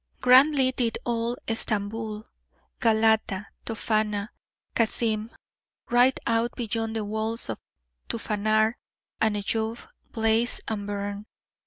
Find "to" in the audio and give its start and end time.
8.07-8.17